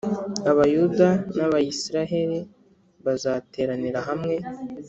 Abayuda 0.51 1.07
n’Abayisraheli 1.35 2.39
bazateranira 3.05 3.99
hamwe, 4.07 4.35